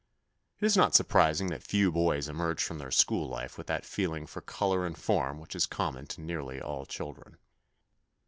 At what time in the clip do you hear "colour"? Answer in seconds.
4.41-4.83